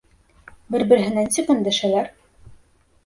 Бер-береһенә 0.75 1.25
нисек 1.27 1.53
өндәшәләр? 1.57 2.11